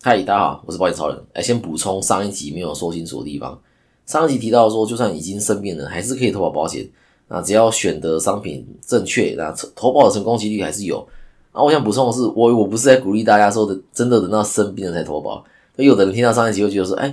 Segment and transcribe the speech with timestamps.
[0.00, 1.18] 嗨，大家好，我是保险超人。
[1.32, 3.60] 哎，先补充上一集没有说清楚的地方。
[4.06, 6.88] 上一集提到说，就算已经生病了，还是可以投保保险。
[7.26, 11.04] 那只要选的商品正确，那投保的成功几率还是有。
[11.50, 15.44] 啊，我想补充的是，我我不是在鼓励大家说的，真的等到生病了才投保。
[15.74, 17.12] 有的人听到上一集会觉得说，哎，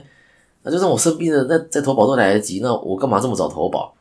[0.62, 3.96] 那就算我生病了，那再投保都来得及，那我干嘛这么早投保？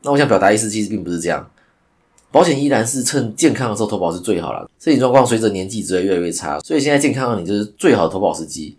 [0.00, 1.46] 那我想表达意思，其实并不是这样。
[2.36, 4.70] 保险依然是趁健康的时候投保是最好了。
[4.78, 8.76] 身体状况随着年纪只会越来越差，所以现在健康的你就是最好的投保时机。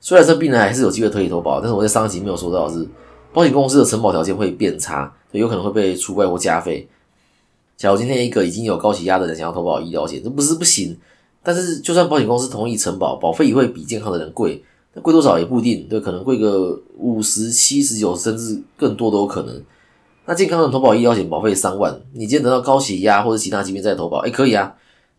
[0.00, 2.84] 虽然生病了还是有机会推理投保，但是我在上一集没有说到是，
[3.32, 6.88] 保险公司的承保条件会变差，有可能会被除外或加费。
[7.76, 10.96] 假如今天一个已经有高血压的人想要投保医疗险，这不是不行，
[11.44, 14.60] 但是就算保险公司同意承保，保费也会比健康的人贵，
[14.94, 19.62] 那贵多少也不一定，对，可能贵个五十、七十、九，甚至更多都有可能。
[20.26, 24.74] 那健康的投保医疗险保费三万，你今天得到高血压或者其他疾病再投保，哎，可以啊。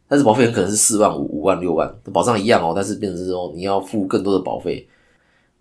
[0.08, 4.88] 但是保费很可能是四万五、五万、六万，保障一样哦，但是变成是说你要付更多的保费，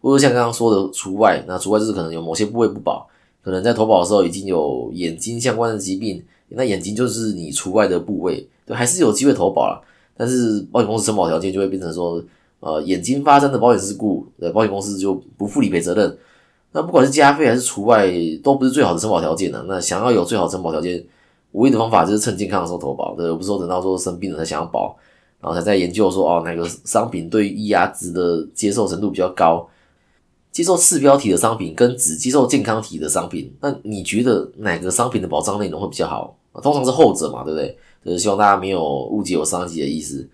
[0.00, 3.08] 或者像刚刚说的除外，那除外就是可能有某些部位不保，
[3.42, 9.82] 可能在投保的时候已经有眼睛相关的疾病，那眼睛就是你除外的部位，对，还是有机会投保了。
[10.16, 12.22] 但是保险公司承保条件就会变成说，
[12.60, 16.18] 呃，眼睛发生的保险事故，呃，保险公司就不负理赔责任。
[16.76, 19.64] 那不管是加费还是除外，都不是最好的承保条件呢。
[19.68, 21.00] 那想要有最好承保条件，
[21.52, 24.96] 唯一的方法就是趁健康的时候投保，对，不是说等到说生病了才想要保，
[25.40, 29.64] 然后才在研究说哦哪个商品对于压值的接受程度比较高，
[30.50, 36.36] 接受次标题的商品跟只接受健康体的商品，那你觉得哪个商品的保障内容会比较好？
[36.60, 37.78] 通常是后者嘛，对不对？
[38.04, 40.28] 就是希望大家没有误解我上一集的意思。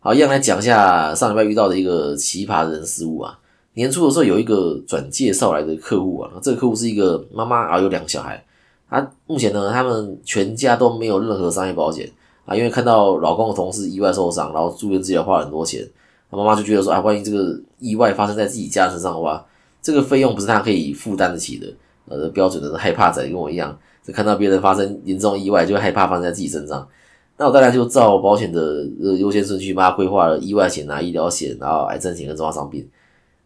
[0.00, 3.38] 好，一样来讲一下上礼拜遇到的一个奇葩的人事物啊。
[3.78, 8.44] 年初的时候，有一个转介绍来的客户啊，这个客户是一个妈妈，然后有两个小孩。
[8.90, 12.10] 她目前呢，他们全家都没有任何商业保险
[12.44, 15.88] 啊，因为看到老公的同事意外受伤，然后住院治疗花了很多钱，
[16.28, 19.46] 他妈妈就觉得说啊，万一这个意外发生在自己家身上的话，
[19.80, 21.66] 这个费用不是她可以负担得起的。
[22.08, 26.88] 呃，标准的害怕仔跟我一样，就看到别人发生严重意外，就害怕发生在自己身上。
[27.36, 32.88] 那我当然就照保险的呃优先顺序，帮他规划了意外险啊、医疗险，然后癌症险跟重大伤病。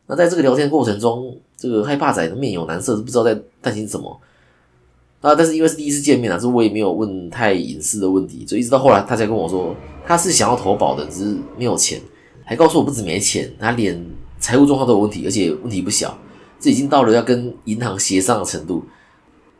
[0.06, 4.20] 那在这个聊天过程中，这个害怕仔的面有难色，不知道在担心什么。
[5.20, 9.72] 啊，但是因为是第一次见面啊，所以我也没有问太隐私的问题，所以一直到后来他才跟我说，
[10.04, 12.00] 他是想要投保的，只是没有钱，
[12.44, 14.04] 还告诉我不止没钱，他连
[14.40, 16.18] 财务状况都有问题，而且问题不小，
[16.58, 18.84] 这已经到了要跟银行协商的程度。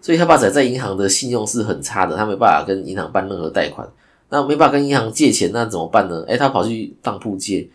[0.01, 3.89] 所以害怕仔在银行的信用是很差的，他没办法跟银行办任何贷款，
[4.31, 6.25] 那没办法跟银行借钱，那怎么办呢？
[6.27, 7.71] 诶，他跑去当铺借。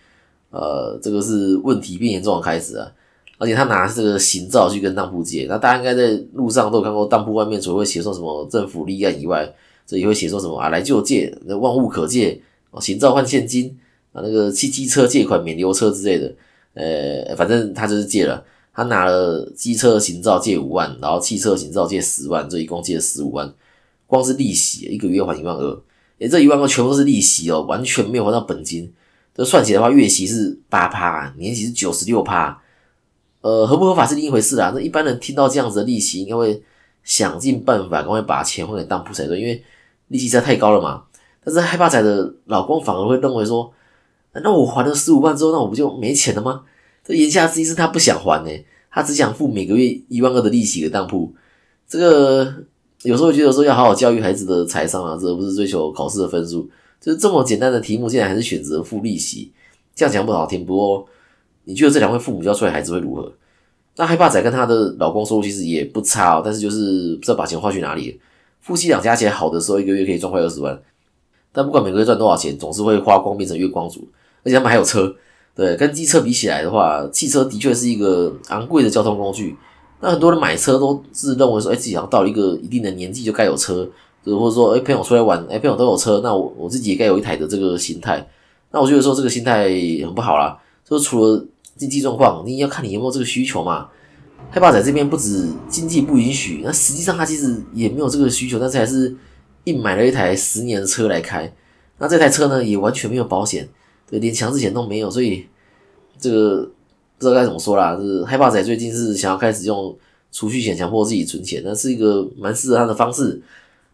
[0.50, 2.91] 呃，这个是问题变严重的开始啊！
[3.38, 9.53] 而且他拿这个行照去跟当铺借，那大家应该在路上都有看过，当铺外面除了会写说什么政府立案以外，
[9.86, 12.41] 这也会写说什么啊来就借，那万物可借，
[12.80, 13.78] 行照换现金
[14.13, 16.34] 啊，那个汽机车借款免留车之类的，
[16.74, 18.44] 呃，反正他就是借了，
[18.74, 23.53] 他拿了机车行照借五万，然后汽车行照借十万，这一共借了十五万，
[24.07, 25.80] 光是利息一个月还一万二，
[26.18, 28.91] 诶，这一万二全部都是利息哦，完全没有还到本金。
[29.38, 32.59] 这算起来的话，月息是八趴，年息是九十六趴，
[33.42, 34.72] 呃，合不合法是另一回事啊。
[34.74, 36.64] 那一般人听到这样子的利息，应该会
[37.03, 39.64] 想尽办法赶快把钱还给当铺才对，因为
[40.08, 41.03] 利息实在太高了嘛。
[41.44, 43.72] 但是害怕仔的老公反而会认为说，
[44.34, 46.64] 那我还了十五万之后，那我不就没钱了吗？
[47.06, 48.52] 这言下之意是他不想还呢，
[48.90, 51.31] 他只想付每个月一万二的利息给当铺。
[51.88, 52.54] 这个
[53.04, 56.68] 有时候觉得说要好好教育孩子的财商啊，这不是追求考试的分数。
[57.00, 59.52] 就是这么简单的题目，竟然还是选择付利息，
[59.96, 60.66] 这样讲不好听。
[60.66, 61.08] 不过，
[61.63, 63.31] 你觉得这两位父母教出来孩子会如何？
[63.96, 68.19] 那害怕仔跟她的老公收入其实也不差哦，但是就是不知道把钱花去哪里。
[68.62, 70.80] 夫妻俩加起来好的时候，一个月可以赚快二十万，
[71.52, 74.07] 但不管每个月赚多少钱，总是会花光，变成月光族。
[74.44, 75.16] 而且他们还有车，
[75.56, 79.56] 对，跟机车比起来的话，汽车的确是一个昂贵的交通工具。
[80.00, 83.90] 那很多人买车都是认为说，哎，自己好像到一个一定的年纪就该有车。
[84.36, 88.28] 或者说，哎，朋友出来玩，哎，朋友都有车，那我我自己也该有一台的这个心态。
[88.72, 89.70] 那我觉得说这个心态
[90.04, 90.57] 很不好啦。
[90.84, 93.90] 就是除了经济状况，你要看你有没有这个需求嘛。
[94.50, 99.13] 害怕仔这边不止经济不允许，那实际上他其实也没有这个需求，但是还是
[99.66, 101.54] 硬买了一台十年的车来开。
[101.98, 103.68] 那这台车呢，也完全没有保险，
[104.10, 105.46] 对，连强制险都没有，所以
[106.18, 106.62] 这个
[107.18, 107.98] 不知道该怎么说啦。
[108.00, 109.94] 是害怕仔最近是想要开始用
[110.31, 113.42] 储蓄险强迫自己存钱，那是一个蛮适合他的方式。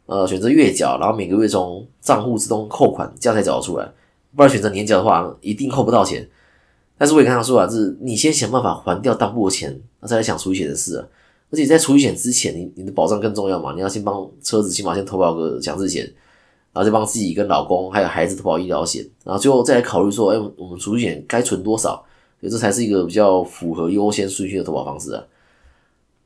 [0.06, 3.92] 呃，选择月缴，然后每个月从账户自动扣款，这样才缴得出来。
[4.36, 6.28] 不然选择年缴的话，一定扣不到钱。
[6.98, 11.08] 但是我也跟他说啊，就是你先想办法还掉当铺的钱，再来想储蓄险的事啊。
[11.52, 16.12] 而且在储蓄险之前，你你的保障更重要嘛，你要先帮车子起码先投保个强制险。
[16.74, 22.04] 然后再帮自己跟老公还有孩子投保医疗险，然后最后再来考虑说，哎，我们储蓄险该存多少？
[22.42, 25.24] 所以这才是一个比较符合优先顺序的投保方式啊。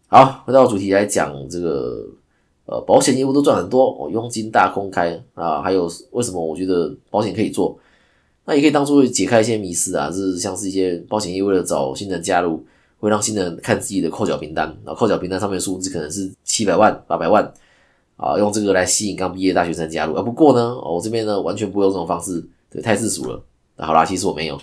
[0.08, 2.08] 好，回到主题来讲，这个
[2.68, 7.76] 呃保险业务都赚很多，哦，佣金大公开啊，还有为什么我觉得保险可以做？
[8.46, 12.64] 那也可以当做解开一些迷思啊，就是像是一些保险业为了找新人加入，
[13.00, 17.52] 会让新人看自己的扣缴名单，然后扣缴名单上面数字可能是七百万、八百万。
[18.18, 20.24] 啊，用这个来吸引刚毕业大学生加入啊。
[20.24, 23.40] 不过呢，我这边呢完全不会用这种方式，对，太世俗了。
[23.76, 24.60] 那好啦，其实我没有。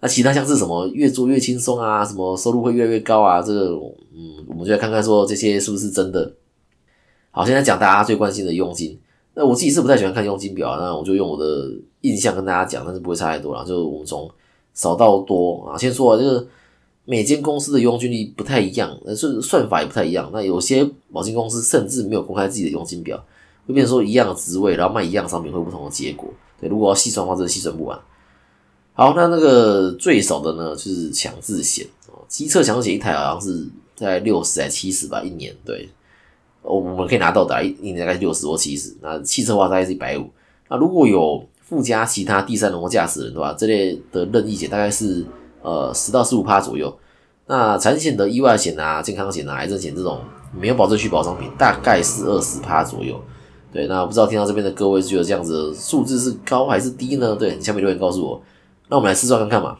[0.00, 3.70] 那其他像是什么越做越轻松啊，什么收入会越来越高啊，这个
[4.16, 6.28] 嗯，我们就来看看说这些是不是真的。
[7.38, 8.98] 好，现在讲大家最关心的佣金。
[9.34, 11.70] 那我自己是不太喜欢看佣金表，那我就用我的
[12.00, 13.62] 印象跟大家讲，但是不会差太多啦。
[13.64, 14.28] 就我们从
[14.74, 16.46] 少到多啊，先说啊，这个。
[17.04, 20.28] 每间公司的佣金率不太一样，呃，算算法也不太一样。
[20.30, 23.16] 那有些保险公司甚至没有公开自己的佣金表，
[23.66, 26.28] 会变成说一样的职位，然后卖一样商品会有不同的结果。
[26.60, 27.98] 对，如果要细算的话，真的细算不完。
[28.92, 35.56] 好，那那个最少的呢，就是强制险哦，机测强制险一台好像是在六十还七十吧，一年。
[35.64, 35.88] 对，
[36.62, 38.96] 我我们可以拿到的，一一年大概六十或七十。
[39.00, 40.28] 那汽车的话大概是一百五。
[40.68, 45.24] 那如果有附加其他第三人或驾驶人的话，这类的任意险大概是。
[45.60, 46.96] 呃，十到十五趴左右。
[47.46, 50.20] 那产险的意外险啊、健康险啊、癌症险这种
[50.56, 53.20] 没有保证续保商品，大概是二十趴左右。
[53.72, 57.34] 对，那不知道听到这边的各位觉得这样子数字是高还是低呢？
[57.34, 58.40] 对，下面留言告诉我。
[58.88, 59.76] 那我们来试算看看嘛。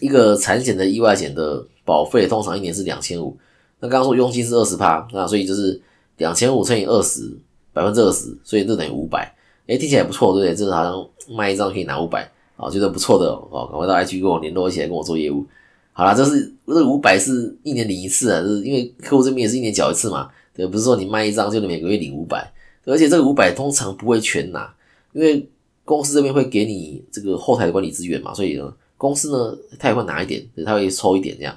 [0.00, 3.34] 一个产险的意外险的保费通常一年是两千五，
[3.80, 5.80] 那刚刚说佣金是二十趴，那所以就是
[6.16, 7.36] 两千五乘以二十，
[7.72, 9.34] 百分之二十，所以这等于五百。
[9.66, 10.54] 哎，听起来不错，对不对？
[10.54, 12.30] 这好像卖一张可以拿五百。
[12.56, 15.44] 啊，觉得不错的哦，赶快到 IG 跟我联络，一起来跟我做业务。
[15.92, 22.48] 好啦，这是这五百是一年领一次啊，就是因为客户这边也是一年缴一次嘛，对，不是说你卖一张就能每个月领五百，
[22.84, 24.72] 而且这个五百通常不会全拿，
[25.14, 25.48] 因为
[25.84, 31.56] 公司这边会给你这个后台的管理资源嘛，所以呢，公司呢他也会拿一点，他会抽一点这样。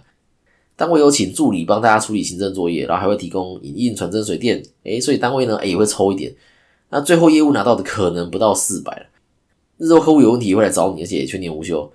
[0.78, 6.34] 单位有请助理帮大家处理行政作业，然后还会提供影印、传真、水电，诶，所以单位呢也会抽一点。
[6.90, 9.06] 那最后业务拿到的可能不到四百了。
[9.78, 11.92] 日后客户有问题会来找你，而且全年无休。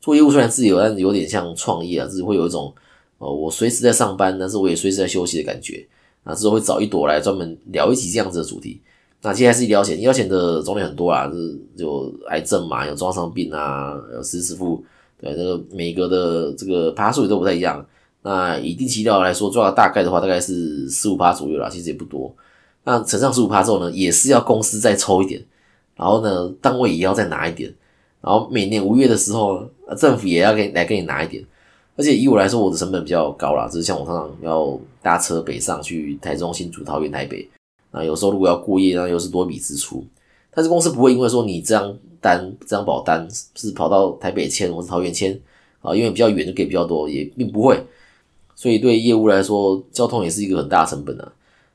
[0.00, 2.74] 做业务虽然自由，但是有点像创业啊，就是会有一种，
[3.18, 5.86] 呃，我随时在上班，但是我也随时在休息的感觉。
[6.24, 8.80] 那之后会找一朵来专门聊一集这样子的主题。
[9.22, 14.82] 那接下来是医疗险，医疗险的种类很多啊，就是有癌症嘛，有装伤病啊，有失实付，
[15.20, 17.84] 对，这个每个的这个趴数也都不太一样。
[18.26, 22.34] 那以定期料来说，做到大概的话，大概是十五趴左右啦，其实也不多。
[22.82, 25.40] 那乘上十五趴之后呢，也是要公司再抽一点。
[25.94, 27.72] 然后呢，单位也要再拿一点，
[28.20, 29.64] 然后每年五月的时候，
[29.96, 31.40] 政府也要给来给你拿一点。
[31.96, 37.48] 而且以我来说，我的成本比较高啦，就是像我常常要搭车北上去台中、新竹、桃园、台北，
[37.92, 40.04] 啊，有时候如果要过夜，那又是多笔支出。
[40.52, 43.24] 但是公司不会因为说你这张单、这张保单
[43.54, 45.38] 是跑到台北签或是桃园签
[45.80, 47.80] 啊，因为比较远就给比较多，也并不会。
[48.56, 51.32] 所以对业务来说，交通也是一个很大成本啊。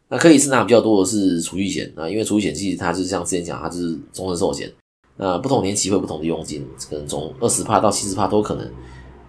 [0.10, 4.70] 那可以是拿比较多的是储蓄险啊，因为储蓄险其实它就是像之前讲，它就是终身寿险。
[5.16, 8.66] 那不同年期会不同的佣金，可能从二十帕到七十帕都可能。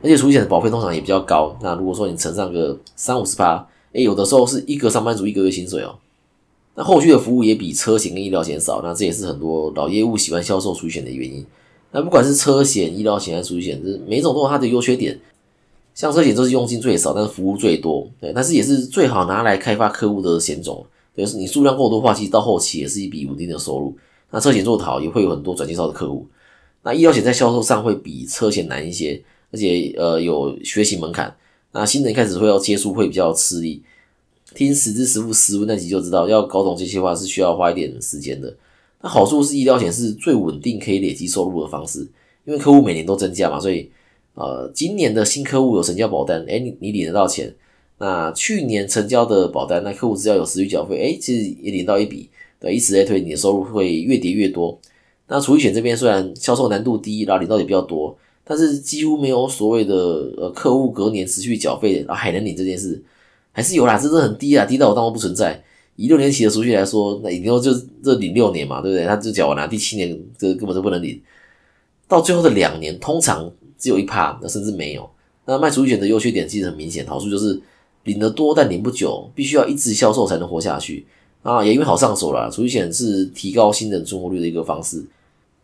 [0.03, 1.57] 而且储蓄险的保费通常也比较高。
[1.63, 5.95] 那如果说你乘上个三五十帕，哎，有的时候是一个上班族一个月薪水哦。
[6.75, 11.45] 那后续的服务也比车险跟医疗险少，那这也是很多老业务喜欢销售储蓄险的原因。
[11.91, 15.21] 那不管是车险、医疗险还是储蓄险，这每种都有它的优缺点。
[15.94, 20.84] 像车险都是佣金最少，但是服务最多，对，但是也是最好拿来开发客户的险种。
[21.15, 23.94] 就是你数量够多的话，其实到后期也是一笔稳定的收入。
[24.31, 26.27] 那车险做得好，也会有很多转介绍的客户。
[26.82, 31.37] 那医疗险在销售上会比车险难一些，而且呃有学习门槛。
[31.72, 33.82] 那新人一开始会要接触会比较吃力。
[34.55, 38.56] 听十支实付实物那集就知道，要搞懂这些话是需要花一点时间的。
[39.03, 42.01] 那好处是医疗险是最稳定可以累积收入的方式，
[42.46, 43.91] 因为客户每年都增加嘛，所以。
[44.34, 47.55] 呃，今年的新客户有成交保单，哎，你你领得到钱。
[47.98, 52.29] 那去年成交的保单，那客户只要有持续缴费，哎，其实也领到一笔。
[52.58, 54.77] 对，以此类推，你的收入会越叠越多。
[55.29, 59.94] 那储蓄险这边虽然销售难度低，然后领到也比较多，但是几乎没有所谓的
[60.36, 63.01] 呃客户隔年持续缴费，然后还能领这件事，
[63.53, 65.62] 还是有啦，这是很低啊，低到我当做不存在。
[65.96, 67.70] 以六年期的储蓄来说，那以后就
[68.03, 69.06] 这领六年嘛，对不对？
[69.06, 71.20] 他就缴完了，第七年这根本就不能领，
[72.08, 73.53] 到最后的两年，通常。
[73.82, 75.10] 只有一趴，那甚至没有。
[75.44, 77.60] 那卖储蓄险的优缺点其实很明显，好处就是
[78.05, 81.05] 领得多，但领不久，必须要一直销售才能活下去
[81.43, 81.65] 啊。
[81.65, 85.05] 也因为好上手啦，储蓄险是提高新人存活率的一个方式。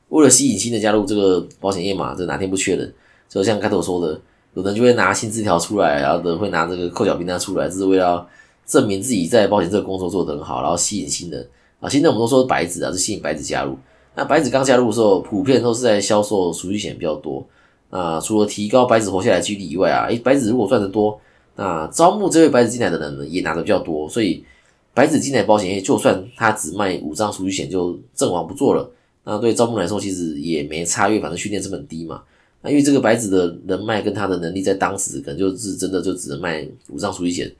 [0.09, 2.93] 为了吸引新的加入这个保险业嘛，这哪天不缺人？
[3.29, 4.21] 就像开头说的，
[4.55, 8.27] 有人就会拿新字条出来，然后的会拿这个扣缴名单出来，这是为了
[8.67, 11.49] 证明自己在保险这个工作做得很好，然后吸引新人。
[11.79, 11.89] 啊。
[11.89, 13.79] 现在我们都说白纸啊，是吸引白纸加入。
[14.17, 17.47] 那白纸刚加入的时候，普遍都是在销售储蓄险比较多。
[17.91, 21.19] 那除了提高白纸活下来几率以外啊，诶，白纸如果赚得多，
[21.57, 24.09] 那招募这位白纸进来的人呢，也拿的比较多。
[24.09, 24.45] 所以
[24.93, 28.91] 白纸进来保险业，就算他只卖五张储蓄险就阵亡不做了，
[29.25, 32.23] 那对招募来说其实也没差，因为反正训练成本低嘛。
[32.61, 37.51] 那因为这个白纸的人脉跟他的能力，在当时可能就是真的就只能卖五张储蓄险，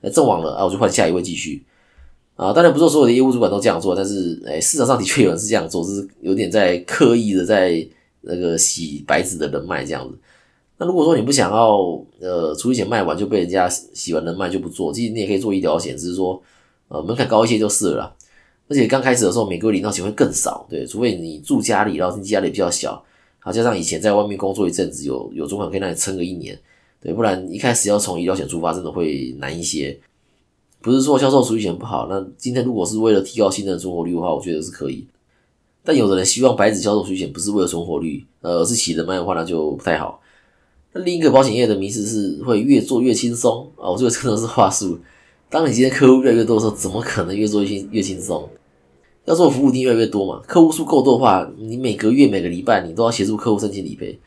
[0.00, 1.62] 那阵亡了啊，我就换下一位继续。
[2.36, 7.84] 啊，当然不是所有的业务主管都这样做，但是诶，市场上的确有人是这样做，是有点在刻意的在
[8.28, 10.16] 那个洗白纸的人脉这样子。
[10.76, 11.78] 那如果说你不想要
[12.20, 16.40] 呃储蓄险卖完就被人家洗完人脉就不做，其实你也可以做医疗险，只是说
[16.86, 18.14] 呃门槛高一些就是了。
[18.68, 23.02] 而且刚开始的时候每个月领到钱会更少，对，除非你住家里，然后经济压力比较小，
[23.40, 26.56] 好加上以前在外面工作一阵子有有存款可以让你撑个一年，
[27.00, 29.98] 对，不然一开始要从医疗险出发真的会难一些。
[30.80, 35.04] 不是说销售储蓄险不好，那今天如果是为了提高新人存活率的话，我觉得是可以。
[35.88, 40.20] 但有的人希望白纸销售储蓄险不是为了存活率，呃，而是起人脉的话，那就不太好。
[40.92, 44.98] 那另一个保险业的迷思是会越做越轻松啊，我觉得真的是话术。
[45.48, 48.46] 当你今天客户越来越多的时候，怎么可能越做越轻越轻松？
[49.24, 54.20] 要做服务一定越来越多嘛，客户数够多的话，你每个月每个礼拜你都要协助客户申请理赔。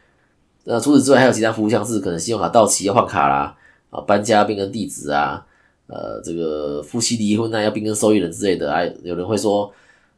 [0.64, 3.56] 那除此之外，还有其他服务，像是可能信用卡到期要换卡啦，
[3.92, 5.46] 啊，搬家变更地址啊。
[5.86, 9.72] 呃，这个夫妻离婚啊，要变更受益人之类的，哎，有人会说，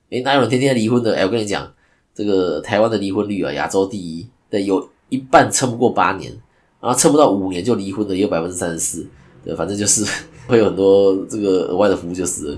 [0.09, 1.15] 诶，哪有人天天离婚的？
[1.15, 1.73] 哎，我跟你讲，
[2.13, 6.31] 这个台湾的离婚率啊，亚洲第一，对，有一半撑不过八年，
[6.79, 9.07] 然后撑不到五年就离婚的也有百分之三十四，
[9.43, 10.05] 对，反正就是
[10.47, 12.57] 会有很多这个额外的服务，就是，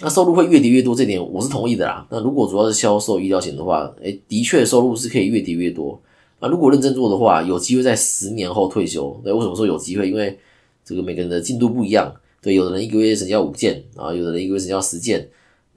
[0.00, 2.06] 那收入会越叠越多，这点我是同意的啦。
[2.10, 6.00] 那如果主要是销售医疗险的话，诶，的确收入是可以越叠越多。
[6.40, 9.20] 那如果认真做的话，有机会在十年后退休。
[9.24, 10.08] 对，为什么说有机会？
[10.08, 10.38] 因为
[10.84, 15.28] 这个每个人的进度不一样，对，有的人一个月成交五件啊，有的人一个月成交十件。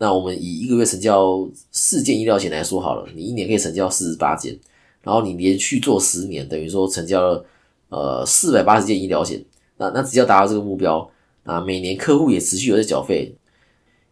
[0.01, 4.59] 那我们以一个月成交四件医疗险来说好了，你一年可以成交四十八件，
[5.03, 7.45] 然后你连续做十年，等于说成交了
[7.89, 9.45] 呃四百八十件医疗险。
[9.77, 11.07] 那那只要达到这个目标
[11.43, 13.31] 啊，每年客户也持续有在缴费，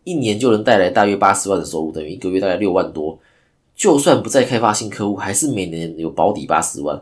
[0.04, 3.18] 一年就能带来大约八十万的收入，等于一个月大概六万多。
[3.76, 7.02] 就算不再开发新客户，还是每年有保底八十万。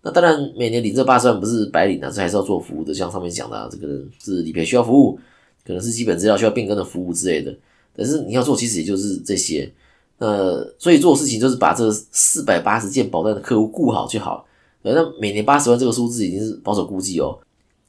[0.00, 2.94] 那当然，每年领这八十万不是白领啊，这还是要做服务的。
[2.94, 5.20] 像上面讲的，这个是理赔需要服务，
[5.66, 7.54] 可能是基本资料需要变更的服务之类的。
[7.96, 9.72] 但是你要做，其实也就是这些。
[10.18, 14.46] 呃所以做事情就是把这四百八十件保单的客户顾好就好。
[14.82, 17.36] 那每年八十万这个数字已经是保守估计哦。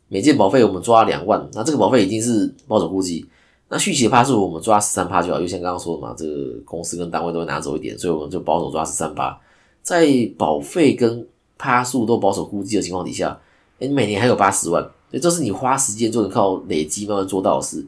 [0.07, 3.23] 每件保费我们抓两万，那这个保费已经是保守估计。
[3.69, 9.39] 那续期的趴数我们抓十三趴就好，就像刚刚说的嘛，这个公司跟单位都会拿走一点，所以我们就保守抓十三趴，
[9.81, 10.07] 在
[10.37, 13.39] 保费跟趴数都保守估计的情况底下，
[13.79, 17.85] 哎，每年还有八十万，所以这是你花时间就能靠累积慢慢做到的事。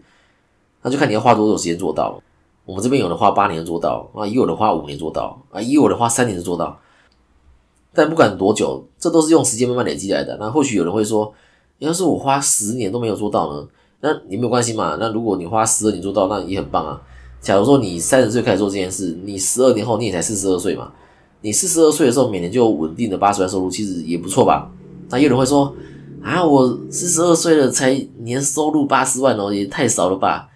[0.86, 2.22] 那就看你要花多久时间做到。
[2.64, 6.80] 我们这边有人花八年做到啊，也有人花五年做到啊，也有人花三年就做到。
[7.92, 10.38] 但不管多久，这都是用时间慢慢累积来的。
[10.40, 11.34] 那或许有人会说，
[11.80, 13.68] 要是我花十年都没有做到呢？
[14.02, 14.98] 那也没有关系嘛。
[15.00, 17.02] 那如果你花十二年做到，那也很棒啊。
[17.42, 20.92] 假如说你三十岁开始做这件事，你十二年后你也才四十二岁嘛。
[21.42, 24.72] 你四十二岁的时候，每年就有稳定的八十万收入，其实也不错吧？
[25.10, 25.74] 那有人会说
[26.22, 30.50] 啊，我四十二岁了才年收入八十万哦，也太少了吧？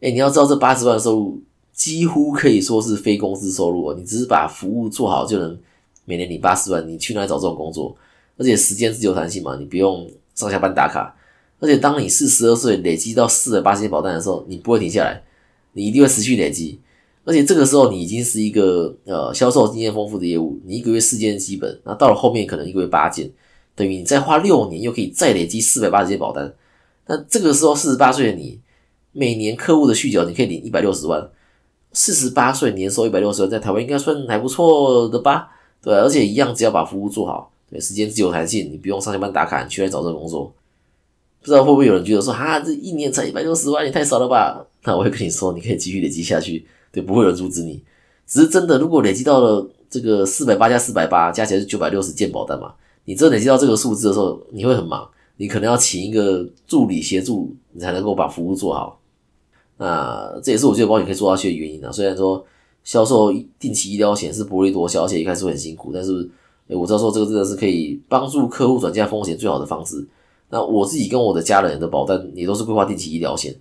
[0.00, 1.42] 哎，你要知道这八十万收入
[1.72, 5.58] 几乎可以说是非工资收入哦，你只是把服务做好就能
[6.04, 7.94] 每年领八十万，你去哪里找这种工作？
[8.36, 11.14] 而且时间自由弹性嘛，你不用上下班打卡。
[11.58, 15.22] 而且当你四十二岁累积到四百八十保单的时候，你不会停下来，
[15.74, 16.80] 你一定会持续累积。
[17.24, 23.30] 而且这个时候你已经是一个呃销售经验丰富的业务，你一个月四件基本，那到了后面可能一个月八件，
[23.74, 26.50] 等于你再花六年又可以再累积四百八十件保单。
[27.06, 28.58] 那这个时候四十八岁的你，
[29.12, 31.28] 每年客户的续缴你可以领一百六十万，
[31.92, 35.48] 四十八岁年收一百六十万，在台湾应该算还不错的吧？
[35.82, 40.52] 对，而且一样只要把服务做好，对，时间自由弹性，你不用上下班打卡，你去来找这个工作。
[41.40, 44.64] 不知道会不会有人觉得说，哈，这一年才一百六十万也太少了吧？
[44.84, 46.66] 那我会跟你说，你可以继续累积下去。
[46.92, 47.82] 对，不会有人阻止你。
[48.26, 52.74] 只是真的，如果累积到了这个四百八加四百八，加起来是九百六十件保单嘛？
[53.06, 58.99] 你真累积到这个数字的时候，你会很忙，你可能要请一个助理协助，你才能够把服务做好。
[59.80, 61.90] 那这也是我觉得保险可以做下去的原因啊。
[61.90, 62.44] 虽然说
[62.84, 66.28] 销售定期医疗险是薄利多销，而且一开始很辛苦，但是
[66.66, 70.06] 我知道说这个真的是可以帮助客户转嫁风险最好的方式。
[70.50, 73.56] 那我自己跟我的家人的保单也都是规划定期医疗险。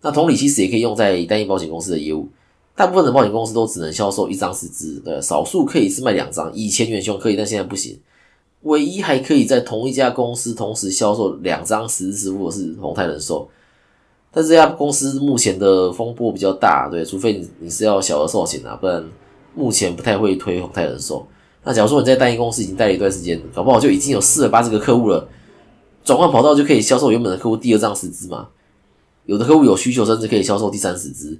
[0.00, 2.26] 那同理，其实也可以用在单一保险公司的业务。
[2.74, 6.50] 大部分的保险公司都只能销售一张十支，呃，少数可以是卖两张。
[6.54, 7.98] 以前元凶可以，但现在不行。
[8.62, 13.48] 唯一还可以在同一家公司同时销售两张十支支付的是宏泰人寿。
[14.38, 19.04] 但这家公司目前的风波比较大，对，除非你你是要小额寿险啊，不然
[19.52, 21.26] 目前不太会推宏泰人寿。
[21.64, 25.26] 那假如说你在单一公司已经待了一段时间，搞不好就已经有四百八十个客户了，
[26.04, 28.46] 转换跑道就可以销售原本的客户第二张十支嘛。
[29.26, 31.36] 有的客户有需求，甚至可以销售第三十支。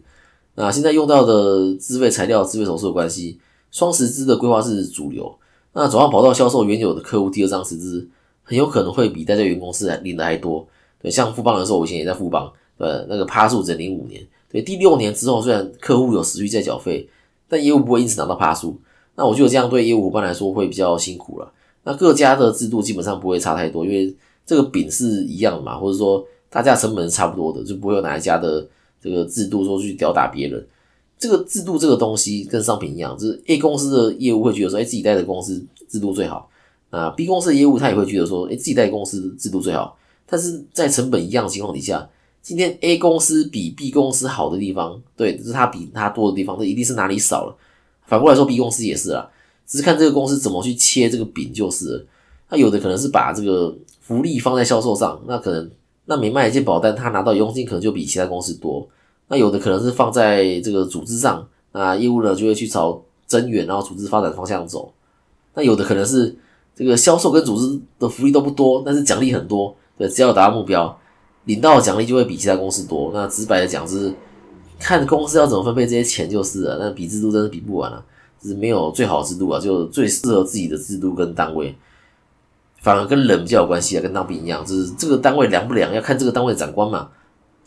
[0.56, 3.38] 那现在用到的自费材料、自费手术的关系，
[3.70, 5.32] 双十支的规划是主流。
[5.72, 8.08] 那转换跑道销售原有的客户第二张十支，
[8.42, 10.66] 很有可能会比待在原公司领的还多。
[11.00, 12.52] 对，像富邦人寿，我以前也在富邦。
[12.78, 17.08] 呃，那个趴数整领五年，对，第六年之后，虽然客户有持续在缴费，
[17.49, 18.80] 但业务不会因此拿到趴数。
[19.16, 21.52] 那我觉得这样对业务伙伴来说会比较辛苦了。
[21.82, 24.14] 那各家的制度基本上不会差太多，因为
[24.47, 28.64] 这个饼是一样的嘛，或者说大家成本是差不多的，就不会有哪一家的
[29.02, 30.64] 这个制度说去吊打别人。
[31.18, 36.49] 这个制度这个东西跟商品一样，就是 A 公司的业务会觉得说，哎，自己带的公司制度最好。
[36.90, 39.99] 那 B 公司的业务他也会觉得说，哎，自己带公司制度最好。
[40.26, 42.08] 但是在成本一样的情况底下。
[42.40, 47.57] 今天 A 公司比 B 公司好的地方，对，就是它比它多的地方，这一定是哪里少了。
[48.07, 49.28] 反过来说，B 公司也是啊，
[49.66, 52.04] 只是看这个公司怎么去切这个饼就是了。
[52.49, 55.71] 那有的可能是把这个福利放在销售上，那可能
[56.07, 58.88] 那每卖一件保单，他拿到佣金可能就比其他公司多。
[59.28, 64.90] 那有的可能是放在这个组织上，那业务呢就会去朝增援，然后组织发展方向走。
[65.52, 66.35] 那有的可能是
[66.75, 70.99] 这个销售跟组织的福利都不多，但是奖励很多，对，只要达到目标。
[71.48, 73.10] 领到的奖励就会比其他公司多。
[73.14, 74.12] 那直白的讲是，
[74.78, 76.76] 看公司要怎么分配这些钱就是了。
[76.78, 78.04] 那比制度真是比不完了，
[78.38, 81.74] 就是没有最好制度啊，就最适合自己的制度跟单位，
[82.82, 87.08] 反而跟人比较有关系啊，跟当兵一样，就是这个单位凉不凉，要看这个单位的长官嘛。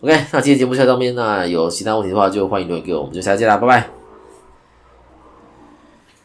[0.02, 4.01] OK，那今天节目就到这边，那有其他问题的话就欢迎留言给我，我们就下期见啦，拜拜。